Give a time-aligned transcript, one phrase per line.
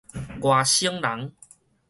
[0.41, 1.31] 外省人